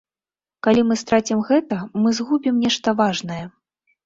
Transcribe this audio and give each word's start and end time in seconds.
Калі 0.67 0.81
мы 0.91 0.97
страцім 1.01 1.43
гэта, 1.49 1.77
мы 2.05 2.15
згубім 2.21 2.55
нешта 2.65 2.97
важнае. 3.05 3.41